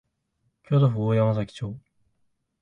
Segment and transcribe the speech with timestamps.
[0.63, 1.77] 京都府大山崎町